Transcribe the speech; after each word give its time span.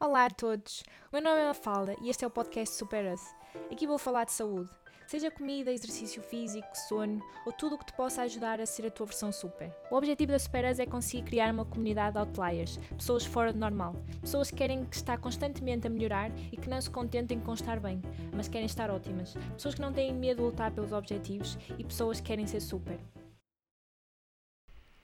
Olá 0.00 0.26
a 0.26 0.30
todos, 0.30 0.82
o 1.10 1.14
meu 1.14 1.22
nome 1.22 1.40
é 1.40 1.46
Mafalda 1.46 1.96
e 2.02 2.10
este 2.10 2.24
é 2.24 2.26
o 2.26 2.30
podcast 2.30 2.74
Super 2.74 3.14
Us. 3.14 3.22
Aqui 3.70 3.86
vou 3.86 3.96
falar 3.96 4.24
de 4.24 4.32
saúde, 4.32 4.68
seja 5.06 5.30
comida, 5.30 5.72
exercício 5.72 6.20
físico, 6.20 6.66
sono 6.88 7.22
ou 7.46 7.52
tudo 7.52 7.76
o 7.76 7.78
que 7.78 7.86
te 7.86 7.92
possa 7.94 8.22
ajudar 8.22 8.60
a 8.60 8.66
ser 8.66 8.86
a 8.86 8.90
tua 8.90 9.06
versão 9.06 9.32
super. 9.32 9.72
O 9.90 9.96
objetivo 9.96 10.32
da 10.32 10.38
Super 10.38 10.70
Us 10.70 10.80
é 10.80 10.84
conseguir 10.84 11.22
criar 11.22 11.54
uma 11.54 11.64
comunidade 11.64 12.14
de 12.14 12.18
outliers, 12.18 12.76
pessoas 12.98 13.24
fora 13.24 13.52
do 13.52 13.58
normal, 13.58 13.94
pessoas 14.20 14.50
que 14.50 14.56
querem 14.56 14.86
estar 14.90 15.16
constantemente 15.18 15.86
a 15.86 15.90
melhorar 15.90 16.30
e 16.52 16.56
que 16.56 16.68
não 16.68 16.82
se 16.82 16.90
contentem 16.90 17.40
com 17.40 17.54
estar 17.54 17.78
bem, 17.78 18.02
mas 18.34 18.48
querem 18.48 18.66
estar 18.66 18.90
ótimas, 18.90 19.34
pessoas 19.54 19.76
que 19.76 19.80
não 19.80 19.92
têm 19.92 20.12
medo 20.12 20.38
de 20.38 20.42
lutar 20.42 20.72
pelos 20.72 20.92
objetivos 20.92 21.56
e 21.78 21.84
pessoas 21.84 22.20
que 22.20 22.26
querem 22.26 22.48
ser 22.48 22.60
super. 22.60 22.98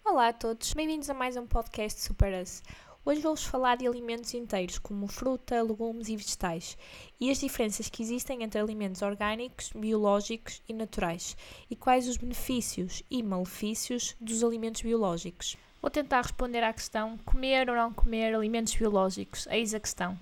Olá 0.04 0.28
a 0.28 0.32
todos, 0.32 0.74
bem-vindos 0.74 1.08
a 1.08 1.14
mais 1.14 1.36
um 1.36 1.46
podcast 1.46 2.00
Super 2.00 2.42
Us. 2.42 2.60
Hoje 3.02 3.22
vou-vos 3.22 3.44
falar 3.44 3.78
de 3.78 3.86
alimentos 3.86 4.34
inteiros, 4.34 4.78
como 4.78 5.06
fruta, 5.06 5.62
legumes 5.62 6.08
e 6.08 6.16
vegetais, 6.16 6.76
e 7.18 7.30
as 7.30 7.38
diferenças 7.38 7.88
que 7.88 8.02
existem 8.02 8.42
entre 8.42 8.60
alimentos 8.60 9.00
orgânicos, 9.00 9.72
biológicos 9.74 10.60
e 10.68 10.74
naturais, 10.74 11.34
e 11.70 11.74
quais 11.74 12.06
os 12.06 12.18
benefícios 12.18 13.02
e 13.10 13.22
malefícios 13.22 14.14
dos 14.20 14.44
alimentos 14.44 14.82
biológicos. 14.82 15.56
Vou 15.80 15.90
tentar 15.90 16.20
responder 16.20 16.62
à 16.62 16.74
questão 16.74 17.16
comer 17.24 17.70
ou 17.70 17.74
não 17.74 17.90
comer 17.90 18.34
alimentos 18.34 18.74
biológicos. 18.74 19.46
Eis 19.46 19.72
a 19.72 19.80
questão. 19.80 20.18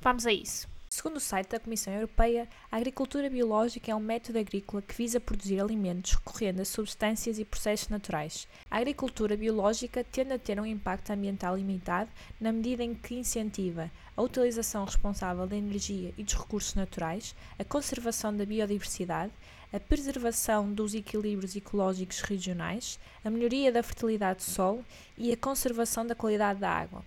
Vamos 0.00 0.26
a 0.26 0.32
isso. 0.32 0.68
Segundo 1.00 1.16
o 1.16 1.20
site 1.20 1.48
da 1.48 1.58
Comissão 1.58 1.94
Europeia, 1.94 2.46
a 2.70 2.76
agricultura 2.76 3.30
biológica 3.30 3.90
é 3.90 3.94
um 3.94 4.00
método 4.00 4.38
agrícola 4.38 4.82
que 4.82 4.94
visa 4.94 5.18
produzir 5.18 5.58
alimentos 5.58 6.12
recorrendo 6.12 6.60
a 6.60 6.64
substâncias 6.66 7.38
e 7.38 7.44
processos 7.44 7.88
naturais. 7.88 8.46
A 8.70 8.76
agricultura 8.76 9.34
biológica 9.34 10.04
tende 10.04 10.34
a 10.34 10.38
ter 10.38 10.60
um 10.60 10.66
impacto 10.66 11.10
ambiental 11.10 11.56
limitado 11.56 12.10
na 12.38 12.52
medida 12.52 12.84
em 12.84 12.92
que 12.92 13.14
incentiva 13.14 13.90
a 14.14 14.20
utilização 14.20 14.84
responsável 14.84 15.46
da 15.46 15.56
energia 15.56 16.12
e 16.18 16.22
dos 16.22 16.34
recursos 16.34 16.74
naturais, 16.74 17.34
a 17.58 17.64
conservação 17.64 18.36
da 18.36 18.44
biodiversidade, 18.44 19.32
a 19.72 19.80
preservação 19.80 20.70
dos 20.70 20.92
equilíbrios 20.92 21.56
ecológicos 21.56 22.20
regionais, 22.20 22.98
a 23.24 23.30
melhoria 23.30 23.72
da 23.72 23.82
fertilidade 23.82 24.40
do 24.40 24.50
solo 24.50 24.84
e 25.16 25.32
a 25.32 25.36
conservação 25.36 26.06
da 26.06 26.14
qualidade 26.14 26.60
da 26.60 26.68
água. 26.68 27.02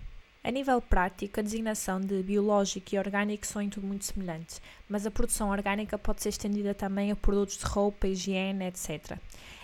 A 0.45 0.51
nível 0.51 0.81
prático, 0.81 1.39
a 1.39 1.43
designação 1.43 2.01
de 2.01 2.21
biológico 2.21 2.93
e 2.93 2.99
orgânico 2.99 3.47
são 3.47 3.61
em 3.61 3.69
tudo 3.69 3.87
muito 3.87 4.03
semelhantes, 4.03 4.61
mas 4.89 5.05
a 5.05 5.11
produção 5.11 5.49
orgânica 5.49 5.97
pode 5.97 6.21
ser 6.21 6.29
estendida 6.29 6.73
também 6.73 7.09
a 7.11 7.15
produtos 7.15 7.57
de 7.57 7.63
roupa, 7.63 8.07
higiene, 8.07 8.65
etc. 8.65 9.17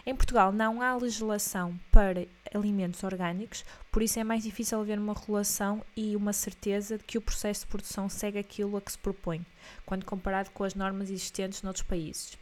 Em 0.05 0.15
Portugal 0.15 0.53
não 0.53 0.81
há 0.81 0.95
legislação 0.95 1.77
para 1.91 2.25
alimentos 2.55 3.03
orgânicos, 3.03 3.65
por 3.91 4.01
isso 4.01 4.21
é 4.21 4.23
mais 4.23 4.43
difícil 4.43 4.79
haver 4.79 4.97
uma 4.97 5.13
relação 5.13 5.83
e 5.97 6.15
uma 6.15 6.31
certeza 6.31 6.97
de 6.97 7.03
que 7.03 7.17
o 7.17 7.21
processo 7.21 7.65
de 7.65 7.67
produção 7.67 8.07
segue 8.07 8.39
aquilo 8.39 8.77
a 8.77 8.81
que 8.81 8.93
se 8.93 8.97
propõe, 8.97 9.45
quando 9.85 10.05
comparado 10.05 10.49
com 10.51 10.63
as 10.63 10.75
normas 10.75 11.09
existentes 11.09 11.61
noutros 11.61 11.85
países. 11.85 12.37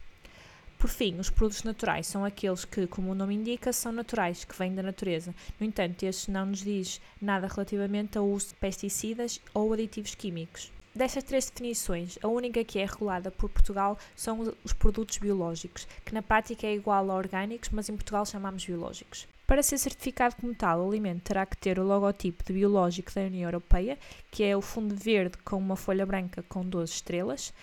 Por 0.88 0.93
fim, 0.93 1.19
os 1.19 1.30
produtos 1.30 1.63
naturais 1.63 2.07
são 2.07 2.23
aqueles 2.23 2.63
que, 2.63 2.88
como 2.88 3.11
o 3.11 3.13
nome 3.13 3.35
indica, 3.35 3.73
são 3.73 3.91
naturais, 3.91 4.45
que 4.45 4.57
vêm 4.57 4.73
da 4.73 4.81
natureza. 4.81 5.35
No 5.59 5.67
entanto, 5.67 6.03
estes 6.03 6.30
não 6.30 6.45
nos 6.45 6.59
diz 6.59 7.02
nada 7.21 7.45
relativamente 7.45 8.17
ao 8.17 8.25
uso 8.25 8.47
de 8.47 8.55
pesticidas 8.55 9.41
ou 9.53 9.73
aditivos 9.73 10.15
químicos. 10.15 10.71
Destas 10.95 11.25
três 11.25 11.49
definições, 11.49 12.17
a 12.23 12.30
única 12.30 12.63
que 12.63 12.80
é 12.80 12.85
regulada 12.85 13.30
por 13.30 13.49
Portugal 13.49 13.99
são 14.15 14.53
os 14.63 14.71
produtos 14.71 15.17
biológicos, 15.17 15.85
que 16.05 16.13
na 16.13 16.21
prática 16.21 16.65
é 16.65 16.75
igual 16.75 17.11
a 17.11 17.15
orgânicos, 17.15 17.67
mas 17.73 17.89
em 17.89 17.97
Portugal 17.97 18.25
chamamos 18.25 18.65
biológicos. 18.65 19.27
Para 19.45 19.63
ser 19.63 19.77
certificado 19.80 20.38
como 20.38 20.55
tal, 20.55 20.80
o 20.80 20.89
alimento 20.89 21.23
terá 21.23 21.45
que 21.45 21.58
ter 21.58 21.80
o 21.80 21.85
logotipo 21.85 22.45
de 22.45 22.53
biológico 22.53 23.13
da 23.13 23.21
União 23.21 23.49
Europeia, 23.49 23.97
que 24.31 24.41
é 24.41 24.55
o 24.55 24.61
fundo 24.61 24.95
verde 24.95 25.38
com 25.43 25.58
uma 25.58 25.75
folha 25.75 26.05
branca 26.05 26.45
com 26.47 26.63
12 26.63 26.93
estrelas. 26.93 27.53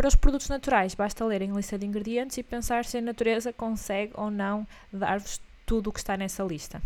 Para 0.00 0.08
os 0.08 0.14
produtos 0.14 0.48
naturais, 0.48 0.94
basta 0.94 1.22
lerem 1.26 1.50
a 1.50 1.54
lista 1.54 1.78
de 1.78 1.84
ingredientes 1.84 2.38
e 2.38 2.42
pensar 2.42 2.86
se 2.86 2.96
a 2.96 3.02
natureza 3.02 3.52
consegue 3.52 4.14
ou 4.14 4.30
não 4.30 4.66
dar-vos 4.90 5.42
tudo 5.66 5.90
o 5.90 5.92
que 5.92 5.98
está 5.98 6.16
nessa 6.16 6.42
lista. 6.42 6.80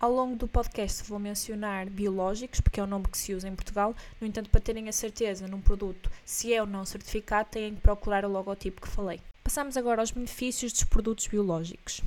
Ao 0.00 0.10
longo 0.10 0.34
do 0.34 0.48
podcast 0.48 1.08
vou 1.08 1.20
mencionar 1.20 1.88
biológicos, 1.88 2.60
porque 2.60 2.80
é 2.80 2.82
o 2.82 2.86
nome 2.88 3.06
que 3.06 3.18
se 3.18 3.32
usa 3.32 3.46
em 3.46 3.54
Portugal. 3.54 3.94
No 4.20 4.26
entanto, 4.26 4.50
para 4.50 4.60
terem 4.60 4.88
a 4.88 4.92
certeza 4.92 5.46
num 5.46 5.60
produto 5.60 6.10
se 6.24 6.52
é 6.52 6.60
ou 6.60 6.66
não 6.66 6.84
certificado, 6.84 7.50
têm 7.52 7.76
que 7.76 7.82
procurar 7.82 8.24
o 8.24 8.32
logotipo 8.32 8.82
que 8.82 8.88
falei. 8.88 9.20
Passamos 9.44 9.76
agora 9.76 10.02
aos 10.02 10.10
benefícios 10.10 10.72
dos 10.72 10.82
produtos 10.82 11.28
biológicos 11.28 12.02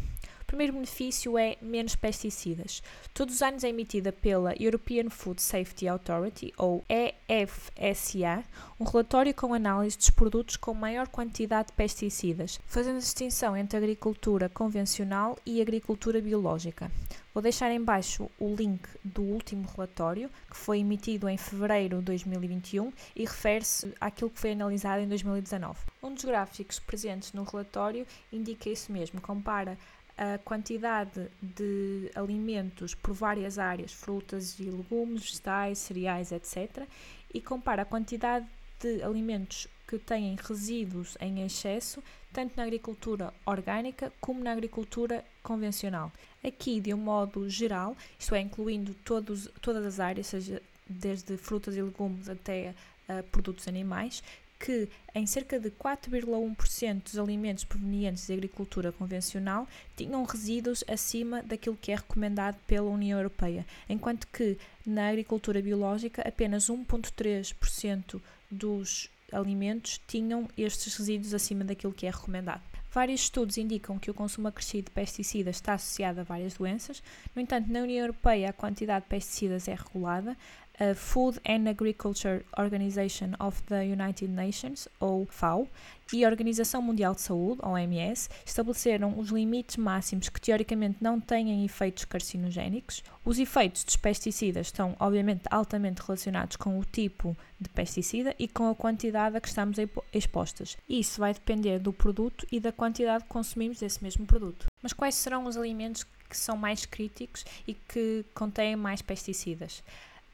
primeiro 0.50 0.74
benefício 0.74 1.38
é 1.38 1.58
menos 1.62 1.96
pesticidas. 1.96 2.82
Todos 3.14 3.36
os 3.36 3.42
anos 3.44 3.64
é 3.64 3.70
emitida 3.70 4.12
pela 4.12 4.56
European 4.60 5.08
Food 5.12 5.40
Safety 5.40 5.88
Authority, 5.88 6.52
ou 6.58 6.84
EFSA, 6.90 8.44
um 8.80 8.84
relatório 8.84 9.32
com 9.32 9.54
análise 9.54 9.96
dos 9.96 10.10
produtos 10.10 10.58
com 10.58 10.74
maior 10.74 11.08
quantidade 11.08 11.68
de 11.68 11.74
pesticidas, 11.74 12.60
fazendo 12.66 12.98
distinção 12.98 13.56
entre 13.56 13.78
agricultura 13.78 14.50
convencional 14.50 15.38
e 15.46 15.62
agricultura 15.62 16.20
biológica. 16.20 16.92
Vou 17.32 17.44
deixar 17.44 17.72
em 17.72 17.82
baixo 17.82 18.28
o 18.40 18.56
link 18.56 18.82
do 19.04 19.22
último 19.22 19.68
relatório, 19.76 20.32
que 20.50 20.58
foi 20.58 20.80
emitido 20.80 21.30
em 21.30 21.38
fevereiro 21.38 22.00
de 22.00 22.06
2021 22.06 22.92
e 23.16 23.22
refere-se 23.22 23.94
àquilo 24.02 24.32
que 24.32 24.40
foi 24.40 24.54
analisado 24.54 25.04
em 25.04 25.08
2019. 25.08 25.80
Um 26.02 26.14
dos 26.14 26.26
gráficos 26.26 26.80
presentes 26.80 27.34
no 27.34 27.44
relatório 27.44 28.06
indica 28.34 28.68
isso 28.70 28.92
mesmo, 28.92 29.22
compara 29.22 29.78
a 30.20 30.38
quantidade 30.38 31.32
de 31.42 32.12
alimentos 32.14 32.94
por 32.94 33.14
várias 33.14 33.58
áreas, 33.58 33.94
frutas 33.94 34.60
e 34.60 34.64
legumes, 34.64 35.24
vegetais, 35.24 35.78
cereais, 35.78 36.34
etc., 36.34 36.86
e 37.34 37.40
compara 37.40 37.84
a 37.84 37.86
quantidade 37.86 38.46
de 38.82 39.02
alimentos 39.02 39.66
que 39.88 39.98
têm 39.98 40.36
resíduos 40.36 41.18
em 41.22 41.46
excesso, 41.46 42.04
tanto 42.34 42.58
na 42.58 42.64
agricultura 42.64 43.34
orgânica 43.46 44.12
como 44.20 44.44
na 44.44 44.52
agricultura 44.52 45.24
convencional. 45.42 46.12
Aqui, 46.44 46.82
de 46.82 46.94
um 46.94 46.98
modo 46.98 47.50
geral, 47.50 47.96
isto 48.20 48.36
é, 48.36 48.42
incluindo 48.42 48.94
todos, 49.06 49.50
todas 49.62 49.86
as 49.86 50.02
áreas, 50.02 50.28
seja 50.28 50.62
desde 50.86 51.38
frutas 51.38 51.78
e 51.78 51.82
legumes 51.82 52.28
até 52.28 52.76
uh, 53.08 53.24
produtos 53.32 53.70
animais, 53.70 54.22
que 54.60 54.90
em 55.16 55.26
cerca 55.26 55.60
de 55.60 55.72
4,1% 55.72 57.04
dos 57.04 57.18
alimentos 57.18 57.64
provenientes 57.64 58.28
da 58.28 58.34
agricultura 58.34 58.92
convencional 58.92 59.68
tinham 59.96 60.24
resíduos 60.24 60.84
acima 60.88 61.42
daquilo 61.42 61.78
que 61.82 61.92
é 61.92 61.96
recomendado 61.96 62.58
pela 62.68 62.90
União 62.90 63.18
Europeia, 63.18 63.66
enquanto 63.88 64.28
que 64.28 64.58
na 64.86 65.08
agricultura 65.08 65.62
biológica 65.62 66.22
apenas 66.28 66.70
1,3% 66.70 68.22
dos 68.52 69.10
alimentos 69.32 70.00
tinham 70.08 70.48
estes 70.58 70.96
resíduos 70.96 71.34
acima 71.34 71.64
daquilo 71.64 71.94
que 71.94 72.06
é 72.06 72.12
recomendado. 72.12 72.62
Vários 72.92 73.22
estudos 73.22 73.58
indicam 73.58 74.00
que 74.00 74.10
o 74.10 74.16
consumo 74.16 74.48
acrescido 74.48 74.86
de 74.86 74.92
pesticidas 74.92 75.58
está 75.58 75.74
associado 75.74 76.22
a 76.22 76.24
várias 76.24 76.56
doenças. 76.56 77.04
No 77.36 77.42
entanto, 77.42 77.72
na 77.72 77.82
União 77.82 78.00
Europeia 78.00 78.50
a 78.50 78.54
quantidade 78.54 79.06
de 79.06 79.10
pesticidas 79.10 79.68
é 79.68 79.76
regulada. 79.76 80.36
A 80.80 80.96
Food 80.96 81.42
and 81.46 81.70
Agriculture 81.70 82.46
Organization 82.58 83.32
of 83.38 83.62
the 83.64 83.84
United 83.84 84.30
Nations, 84.30 84.88
ou 84.98 85.26
FAO, 85.26 85.68
e 86.14 86.24
a 86.24 86.30
Organização 86.30 86.82
Mundial 86.82 87.14
de 87.14 87.20
Saúde, 87.20 87.60
OMS, 87.62 88.30
estabeleceram 88.46 89.20
os 89.20 89.28
limites 89.28 89.76
máximos 89.76 90.30
que 90.30 90.40
teoricamente 90.40 90.98
não 91.02 91.20
têm 91.20 91.66
efeitos 91.66 92.06
carcinogénicos. 92.06 93.04
Os 93.26 93.38
efeitos 93.40 93.84
dos 93.84 93.98
pesticidas 93.98 94.68
estão, 94.68 94.96
obviamente, 95.02 95.44
altamente 95.52 96.02
relacionados 96.02 96.56
com 96.56 96.80
o 96.80 96.86
tipo 96.86 97.36
de 97.60 97.68
pesticida 97.68 98.34
e 98.40 98.48
com 98.48 98.70
a 98.70 98.76
quantidade 98.76 99.36
a 99.36 99.42
que 99.42 99.50
estamos 99.50 99.78
expostas. 100.14 100.78
Isso 100.88 101.20
vai 101.20 101.34
depender 101.34 101.80
do 101.80 101.92
produto 101.92 102.48
e 102.50 102.58
da 102.60 102.72
quantidade 102.72 103.26
que 103.26 103.30
consumimos 103.30 103.80
desse 103.80 104.02
mesmo 104.02 104.26
produto. 104.26 104.68
Mas 104.82 104.94
quais 104.94 105.16
serão 105.16 105.44
os 105.44 105.58
alimentos 105.58 106.06
que 106.30 106.38
são 106.38 106.56
mais 106.56 106.86
críticos 106.86 107.44
e 107.68 107.74
que 107.74 108.24
contêm 108.34 108.78
mais 108.78 109.02
pesticidas? 109.02 109.84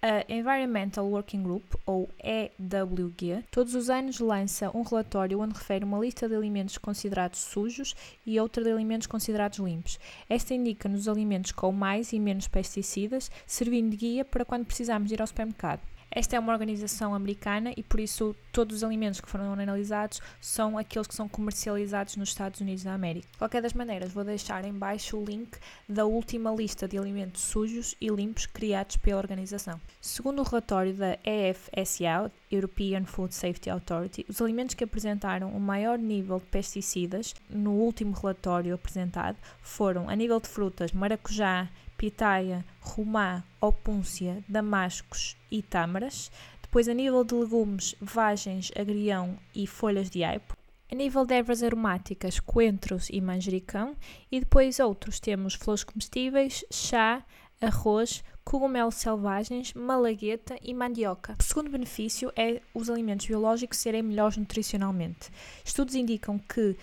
A 0.07 0.23
Environmental 0.31 1.03
Working 1.09 1.41
Group, 1.41 1.73
ou 1.83 2.07
EWG, 2.23 3.43
todos 3.49 3.73
os 3.73 3.89
anos 3.89 4.19
lança 4.19 4.69
um 4.77 4.83
relatório 4.83 5.39
onde 5.39 5.55
refere 5.55 5.83
uma 5.83 5.97
lista 5.97 6.29
de 6.29 6.35
alimentos 6.35 6.77
considerados 6.77 7.39
sujos 7.39 7.95
e 8.23 8.39
outra 8.39 8.63
de 8.63 8.71
alimentos 8.71 9.07
considerados 9.07 9.57
limpos. 9.57 9.99
Esta 10.29 10.53
indica-nos 10.53 11.01
os 11.01 11.07
alimentos 11.07 11.51
com 11.51 11.71
mais 11.71 12.13
e 12.13 12.19
menos 12.19 12.47
pesticidas, 12.47 13.31
servindo 13.47 13.89
de 13.89 13.97
guia 13.97 14.23
para 14.23 14.45
quando 14.45 14.67
precisamos 14.67 15.11
ir 15.11 15.19
ao 15.19 15.25
supermercado. 15.25 15.81
Esta 16.11 16.37
é 16.37 16.39
uma 16.39 16.53
organização 16.53 17.13
americana 17.13 17.73
e 17.75 17.83
por 17.83 17.99
isso 17.99 18.35
todos 18.51 18.77
os 18.77 18.83
alimentos 18.83 19.19
que 19.19 19.29
foram 19.29 19.51
analisados 19.51 20.21
são 20.39 20.77
aqueles 20.77 21.07
que 21.07 21.15
são 21.15 21.27
comercializados 21.27 22.15
nos 22.15 22.29
Estados 22.29 22.61
Unidos 22.61 22.83
da 22.83 22.93
América. 22.93 23.27
De 23.31 23.37
qualquer 23.37 23.61
das 23.61 23.73
maneiras, 23.73 24.13
vou 24.13 24.23
deixar 24.23 24.63
em 24.63 24.73
baixo 24.73 25.17
o 25.17 25.25
link 25.25 25.57
da 25.89 26.05
última 26.05 26.51
lista 26.51 26.87
de 26.87 26.97
alimentos 26.97 27.41
sujos 27.41 27.95
e 27.99 28.07
limpos 28.09 28.45
criados 28.45 28.97
pela 28.97 29.19
organização. 29.19 29.79
Segundo 29.99 30.39
o 30.39 30.43
relatório 30.43 30.93
da 30.93 31.17
EFSA, 31.23 32.31
European 32.49 33.05
Food 33.05 33.35
Safety 33.35 33.69
Authority, 33.69 34.25
os 34.29 34.41
alimentos 34.41 34.75
que 34.75 34.83
apresentaram 34.83 35.49
o 35.49 35.59
maior 35.59 35.97
nível 35.97 36.39
de 36.39 36.45
pesticidas 36.45 37.35
no 37.49 37.71
último 37.71 38.13
relatório 38.13 38.73
apresentado 38.73 39.37
foram, 39.61 40.09
a 40.09 40.15
nível 40.15 40.39
de 40.39 40.47
frutas, 40.47 40.91
maracujá, 40.91 41.69
pitaia, 41.97 42.65
romã, 42.79 43.43
opúncia, 43.59 44.43
damascos 44.47 45.35
e 45.51 45.61
tâmaras. 45.61 46.31
Depois, 46.61 46.87
a 46.87 46.93
nível 46.93 47.23
de 47.23 47.35
legumes, 47.35 47.95
vagens, 48.01 48.71
agrião 48.77 49.37
e 49.53 49.65
folhas 49.65 50.09
de 50.09 50.23
aipo. 50.23 50.55
A 50.91 50.95
nível 50.95 51.25
de 51.25 51.33
ervas 51.33 51.63
aromáticas, 51.63 52.39
coentros 52.39 53.09
e 53.09 53.19
manjericão. 53.19 53.95
E 54.31 54.39
depois 54.39 54.79
outros, 54.79 55.19
temos 55.19 55.55
flores 55.55 55.83
comestíveis, 55.83 56.63
chá, 56.71 57.25
arroz, 57.61 58.23
cogumelos 58.43 58.95
selvagens, 58.95 59.73
malagueta 59.73 60.55
e 60.61 60.73
mandioca. 60.73 61.35
O 61.39 61.43
segundo 61.43 61.71
benefício 61.71 62.31
é 62.35 62.61
os 62.73 62.89
alimentos 62.89 63.25
biológicos 63.25 63.79
serem 63.79 64.03
melhores 64.03 64.37
nutricionalmente. 64.37 65.31
Estudos 65.63 65.95
indicam 65.95 66.37
que 66.37 66.77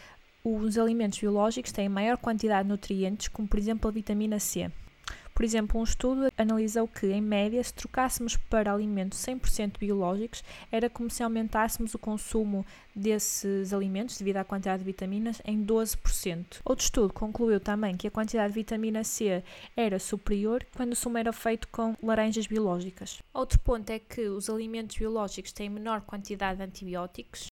os 0.45 0.77
alimentos 0.77 1.21
biológicos 1.21 1.71
têm 1.71 1.89
maior 1.89 2.17
quantidade 2.17 2.65
de 2.65 2.71
nutrientes, 2.71 3.29
como 3.29 3.47
por 3.47 3.59
exemplo 3.59 3.89
a 3.89 3.93
vitamina 3.93 4.41
C. 4.41 4.71
Por 5.35 5.45
exemplo, 5.45 5.81
um 5.81 5.85
estudo 5.85 6.31
analisou 6.37 6.87
que, 6.87 7.07
em 7.07 7.21
média, 7.21 7.63
se 7.63 7.73
trocássemos 7.73 8.37
para 8.37 8.73
alimentos 8.73 9.19
100% 9.19 9.79
biológicos, 9.79 10.45
era 10.71 10.91
como 10.91 11.11
se 11.11 11.23
aumentássemos 11.23 11.95
o 11.95 11.99
consumo 11.99 12.67
desses 12.95 13.73
alimentos, 13.73 14.19
devido 14.19 14.37
à 14.37 14.45
quantidade 14.45 14.81
de 14.81 14.85
vitaminas, 14.85 15.41
em 15.45 15.65
12%. 15.65 16.61
Outro 16.65 16.85
estudo 16.85 17.13
concluiu 17.13 17.59
também 17.59 17.97
que 17.97 18.07
a 18.07 18.11
quantidade 18.11 18.53
de 18.53 18.61
vitamina 18.61 19.03
C 19.05 19.43
era 19.77 19.99
superior 19.99 20.65
quando 20.77 20.93
o 20.93 20.97
sumo 20.97 21.17
era 21.17 21.33
feito 21.33 21.67
com 21.69 21.97
laranjas 22.03 22.47
biológicas. 22.47 23.23
Outro 23.33 23.59
ponto 23.61 23.89
é 23.91 23.99
que 23.99 24.29
os 24.29 24.51
alimentos 24.51 24.97
biológicos 24.97 25.53
têm 25.53 25.71
menor 25.71 26.03
quantidade 26.03 26.59
de 26.59 26.65
antibióticos, 26.65 27.47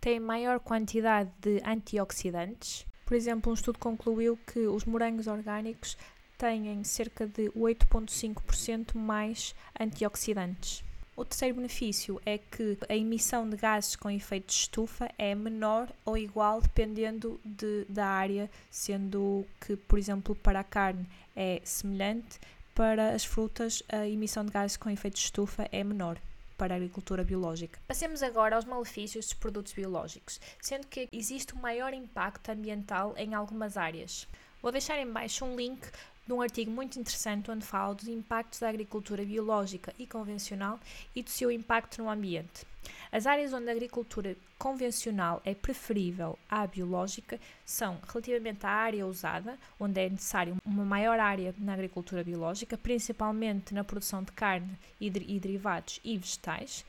têm 0.00 0.18
maior 0.18 0.58
quantidade 0.60 1.30
de 1.38 1.60
antioxidantes. 1.64 2.86
Por 3.04 3.14
exemplo, 3.14 3.50
um 3.50 3.54
estudo 3.54 3.78
concluiu 3.78 4.38
que 4.46 4.60
os 4.60 4.84
morangos 4.84 5.26
orgânicos 5.26 5.96
têm 6.40 6.82
cerca 6.82 7.26
de 7.26 7.50
8,5% 7.50 8.96
mais 8.96 9.54
antioxidantes. 9.78 10.82
O 11.14 11.22
terceiro 11.22 11.56
benefício 11.56 12.18
é 12.24 12.38
que 12.38 12.78
a 12.88 12.96
emissão 12.96 13.46
de 13.46 13.58
gases 13.58 13.94
com 13.94 14.10
efeito 14.10 14.46
de 14.46 14.54
estufa 14.54 15.10
é 15.18 15.34
menor 15.34 15.86
ou 16.02 16.16
igual 16.16 16.62
dependendo 16.62 17.38
de, 17.44 17.84
da 17.90 18.06
área, 18.06 18.50
sendo 18.70 19.44
que, 19.60 19.76
por 19.76 19.98
exemplo, 19.98 20.34
para 20.34 20.60
a 20.60 20.64
carne 20.64 21.06
é 21.36 21.60
semelhante, 21.62 22.40
para 22.74 23.10
as 23.10 23.22
frutas 23.22 23.82
a 23.90 24.08
emissão 24.08 24.42
de 24.42 24.50
gases 24.50 24.78
com 24.78 24.88
efeito 24.88 25.16
de 25.16 25.20
estufa 25.20 25.68
é 25.70 25.84
menor 25.84 26.16
para 26.56 26.72
a 26.72 26.76
agricultura 26.76 27.22
biológica. 27.22 27.78
Passemos 27.86 28.22
agora 28.22 28.56
aos 28.56 28.64
malefícios 28.64 29.26
dos 29.26 29.34
produtos 29.34 29.74
biológicos, 29.74 30.40
sendo 30.58 30.86
que 30.86 31.06
existe 31.12 31.54
um 31.54 31.60
maior 31.60 31.92
impacto 31.92 32.48
ambiental 32.48 33.14
em 33.18 33.34
algumas 33.34 33.76
áreas. 33.76 34.26
Vou 34.62 34.70
deixar 34.70 34.98
em 34.98 35.10
baixo 35.10 35.44
um 35.44 35.56
link 35.56 35.80
de 36.30 36.34
um 36.34 36.40
artigo 36.40 36.70
muito 36.70 36.96
interessante 36.96 37.50
onde 37.50 37.66
fala 37.66 37.92
dos 37.92 38.06
impactos 38.06 38.60
da 38.60 38.68
agricultura 38.68 39.24
biológica 39.24 39.92
e 39.98 40.06
convencional 40.06 40.78
e 41.12 41.24
do 41.24 41.30
seu 41.30 41.50
impacto 41.50 42.00
no 42.00 42.08
ambiente. 42.08 42.64
As 43.10 43.26
áreas 43.26 43.52
onde 43.52 43.68
a 43.68 43.72
agricultura 43.72 44.36
convencional 44.56 45.42
é 45.44 45.56
preferível 45.56 46.38
à 46.48 46.64
biológica 46.68 47.40
são 47.64 47.98
relativamente 48.06 48.64
à 48.64 48.70
área 48.70 49.08
usada, 49.08 49.58
onde 49.78 50.00
é 50.00 50.08
necessário 50.08 50.56
uma 50.64 50.84
maior 50.84 51.18
área 51.18 51.52
na 51.58 51.72
agricultura 51.72 52.22
biológica, 52.22 52.78
principalmente 52.78 53.74
na 53.74 53.82
produção 53.82 54.22
de 54.22 54.30
carne 54.30 54.78
e, 55.00 55.10
de, 55.10 55.24
e 55.26 55.40
derivados 55.40 55.98
e 56.04 56.16
vegetais, 56.16 56.84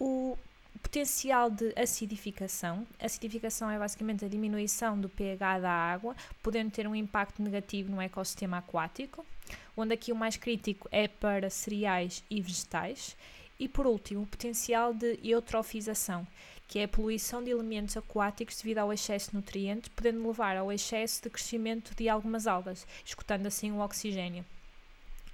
o 0.00 0.38
potencial 0.78 1.50
de 1.50 1.72
acidificação. 1.76 2.86
Acidificação 3.00 3.70
é 3.70 3.78
basicamente 3.78 4.24
a 4.24 4.28
diminuição 4.28 4.98
do 4.98 5.08
pH 5.08 5.60
da 5.60 5.70
água, 5.70 6.16
podendo 6.42 6.70
ter 6.70 6.86
um 6.86 6.94
impacto 6.94 7.42
negativo 7.42 7.90
no 7.90 8.00
ecossistema 8.00 8.58
aquático, 8.58 9.24
onde 9.76 9.94
aqui 9.94 10.12
o 10.12 10.16
mais 10.16 10.36
crítico 10.36 10.88
é 10.90 11.08
para 11.08 11.50
cereais 11.50 12.22
e 12.30 12.40
vegetais. 12.40 13.16
E 13.58 13.68
por 13.68 13.86
último, 13.86 14.22
o 14.22 14.26
potencial 14.26 14.94
de 14.94 15.18
eutrofização, 15.22 16.26
que 16.68 16.78
é 16.78 16.84
a 16.84 16.88
poluição 16.88 17.42
de 17.42 17.50
elementos 17.50 17.96
aquáticos 17.96 18.56
devido 18.56 18.78
ao 18.78 18.92
excesso 18.92 19.30
de 19.30 19.36
nutrientes, 19.36 19.88
podendo 19.88 20.26
levar 20.26 20.56
ao 20.56 20.70
excesso 20.70 21.22
de 21.22 21.30
crescimento 21.30 21.94
de 21.94 22.08
algumas 22.08 22.46
algas, 22.46 22.86
escutando 23.04 23.46
assim 23.46 23.72
o 23.72 23.80
oxigênio. 23.80 24.44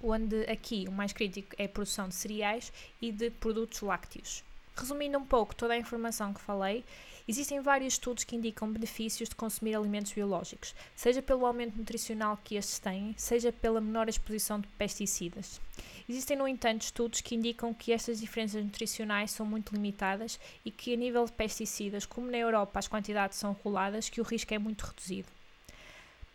Onde 0.01 0.43
aqui 0.49 0.85
o 0.87 0.91
mais 0.91 1.13
crítico 1.13 1.55
é 1.57 1.65
a 1.65 1.69
produção 1.69 2.07
de 2.07 2.15
cereais 2.15 2.71
e 3.01 3.11
de 3.11 3.29
produtos 3.29 3.81
lácteos. 3.81 4.43
Resumindo 4.75 5.17
um 5.17 5.25
pouco 5.25 5.55
toda 5.55 5.73
a 5.73 5.77
informação 5.77 6.33
que 6.33 6.41
falei, 6.41 6.83
existem 7.25 7.61
vários 7.61 7.93
estudos 7.93 8.25
que 8.25 8.35
indicam 8.35 8.69
benefícios 8.69 9.29
de 9.29 9.35
consumir 9.35 9.73
alimentos 9.73 10.11
biológicos, 10.11 10.75
seja 10.93 11.21
pelo 11.21 11.45
aumento 11.45 11.77
nutricional 11.77 12.37
que 12.43 12.55
estes 12.55 12.77
têm, 12.77 13.15
seja 13.17 13.53
pela 13.53 13.79
menor 13.79 14.09
exposição 14.09 14.59
de 14.59 14.67
pesticidas. 14.69 15.61
Existem, 16.09 16.37
no 16.37 16.47
entanto, 16.47 16.81
estudos 16.81 17.21
que 17.21 17.35
indicam 17.35 17.73
que 17.73 17.93
estas 17.93 18.19
diferenças 18.19 18.63
nutricionais 18.63 19.31
são 19.31 19.45
muito 19.45 19.73
limitadas 19.73 20.39
e 20.65 20.69
que, 20.69 20.93
a 20.93 20.97
nível 20.97 21.25
de 21.25 21.31
pesticidas, 21.31 22.05
como 22.05 22.29
na 22.29 22.37
Europa 22.37 22.77
as 22.77 22.87
quantidades 22.87 23.37
são 23.37 23.53
reguladas, 23.53 24.09
que 24.09 24.19
o 24.19 24.25
risco 24.25 24.53
é 24.53 24.59
muito 24.59 24.85
reduzido. 24.85 25.29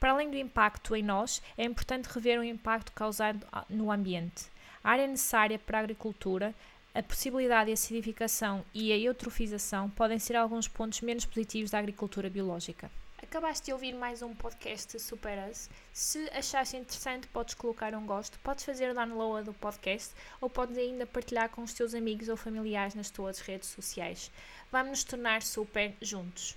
Para 0.00 0.12
além 0.12 0.31
do 0.31 0.38
impacto 0.38 0.96
em 0.96 1.02
nós, 1.02 1.42
é 1.58 1.64
importante 1.64 2.06
rever 2.06 2.40
o 2.40 2.44
impacto 2.44 2.90
causado 2.92 3.46
no 3.69 3.92
ambiente. 3.92 4.46
A 4.82 4.92
área 4.92 5.06
necessária 5.06 5.58
para 5.58 5.76
a 5.76 5.82
agricultura 5.82 6.54
a 6.92 7.02
possibilidade 7.02 7.66
de 7.66 7.72
acidificação 7.72 8.64
e 8.75 8.92
a 8.92 8.98
eutrofização 8.98 9.88
podem 9.90 10.19
ser 10.19 10.34
alguns 10.34 10.66
pontos 10.66 11.00
menos 11.00 11.25
positivos 11.25 11.70
da 11.70 11.78
agricultura 11.78 12.28
biológica. 12.28 12.90
Acabaste 13.22 13.66
de 13.66 13.72
ouvir 13.72 13.94
mais 13.94 14.22
um 14.22 14.34
podcast 14.34 14.98
Super 14.98 15.38
Us. 15.48 15.70
Se 15.92 16.28
achaste 16.31 16.76
interessante, 16.76 17.28
podes 17.28 17.54
colocar 17.54 17.94
um 17.94 18.04
gosto, 18.04 18.40
podes 18.40 18.64
fazer 18.64 18.92
download 18.92 19.44
do 19.44 19.54
podcast 19.54 20.12
ou 20.40 20.50
podes 20.50 20.76
ainda 20.76 21.06
partilhar 21.06 21.48
com 21.50 21.62
os 21.62 21.72
teus 21.72 21.94
amigos 21.94 22.28
ou 22.28 22.37
familiares 22.37 22.96
nas 22.96 23.08
tuas 23.08 23.38
redes 23.38 23.69
sociais. 23.69 24.32
Vamos 24.72 24.90
nos 24.90 25.04
tornar 25.04 25.42
super 25.42 25.94
juntos. 26.02 26.56